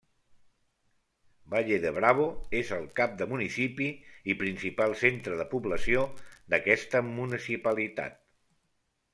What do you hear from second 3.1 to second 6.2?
de municipi i principal centre de població